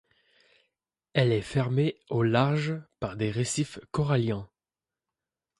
Elle 1.13 1.31
est 1.31 1.43
fermée 1.43 1.99
au 2.09 2.23
large 2.23 2.73
par 2.99 3.15
des 3.17 3.29
récifs 3.29 3.77
coralliens. 3.91 4.49